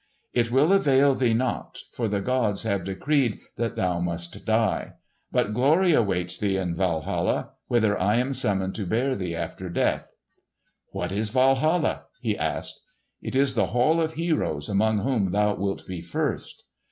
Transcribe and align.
"It 0.33 0.49
will 0.49 0.73
avail 0.73 1.13
thee 1.13 1.35
not; 1.35 1.77
for 1.91 2.07
the 2.07 2.21
gods 2.21 2.63
have 2.63 2.83
decreed 2.83 3.39
that 3.57 3.75
thou 3.75 3.99
must 3.99 4.43
die. 4.47 4.93
But 5.31 5.53
glory 5.53 5.93
awaits 5.93 6.39
thee 6.39 6.57
in 6.57 6.75
Walhalla, 6.75 7.51
whither 7.67 7.95
I 8.01 8.15
am 8.15 8.33
summoned 8.33 8.73
to 8.77 8.87
bear 8.87 9.15
thee 9.15 9.35
after 9.35 9.69
death." 9.69 10.11
"What 10.89 11.11
is 11.11 11.35
Walhalla?" 11.35 12.05
he 12.19 12.35
asked. 12.35 12.79
"It 13.21 13.35
is 13.35 13.53
the 13.53 13.67
Hall 13.77 14.01
of 14.01 14.13
Heroes, 14.13 14.69
among 14.69 15.01
whom 15.03 15.29
thou 15.33 15.53
wilt 15.53 15.85
be 15.85 16.01
first." 16.01 16.63